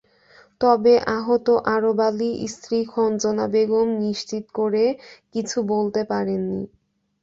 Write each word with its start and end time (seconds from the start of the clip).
তবে 0.61 0.93
আহত 1.17 1.47
আরব 1.73 1.99
আলীর 2.07 2.37
স্ত্রী 2.53 2.79
খঞ্জনা 2.91 3.45
বেগম 3.53 3.87
নিশ্চিত 4.03 4.45
করে 4.59 4.83
কিছু 5.33 5.57
বলতে 5.71 6.01
পারেননি। 6.11 6.61